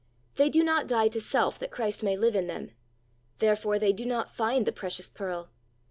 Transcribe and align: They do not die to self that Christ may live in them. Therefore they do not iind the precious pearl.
They 0.33 0.49
do 0.49 0.63
not 0.63 0.87
die 0.87 1.09
to 1.09 1.21
self 1.21 1.59
that 1.59 1.69
Christ 1.69 2.01
may 2.01 2.17
live 2.17 2.35
in 2.35 2.47
them. 2.47 2.71
Therefore 3.37 3.77
they 3.77 3.93
do 3.93 4.03
not 4.03 4.35
iind 4.35 4.65
the 4.65 4.71
precious 4.71 5.11
pearl. 5.11 5.51